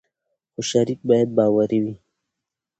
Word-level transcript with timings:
خو 0.51 0.61
شریک 0.69 0.99
باید 1.09 1.29
باوري 1.37 1.79
وي. 1.83 1.93